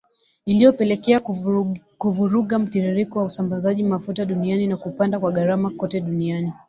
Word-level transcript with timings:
Iliyopelekea 0.45 1.19
kuvuruga 1.99 2.59
mtiririko 2.59 3.19
wa 3.19 3.25
usambazaji 3.25 3.83
mafuta 3.83 4.25
duniani 4.25 4.67
na 4.67 4.77
kupanda 4.77 5.19
kwa 5.19 5.31
gharama 5.31 5.69
kote 5.69 6.01
duniani. 6.01 6.53